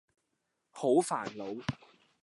[0.71, 1.63] 好苦惱